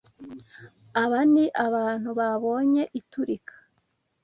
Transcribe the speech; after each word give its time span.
Aba 1.03 1.19
ni 1.31 1.45
abantu 1.65 2.09
babonye 2.19 2.83
iturika. 2.99 3.55